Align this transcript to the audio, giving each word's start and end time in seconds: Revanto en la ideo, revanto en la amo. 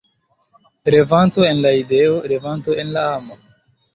Revanto 0.95 1.43
en 1.49 1.61
la 1.65 1.73
ideo, 1.81 2.15
revanto 2.33 2.79
en 2.85 2.93
la 2.95 3.05
amo. 3.19 3.37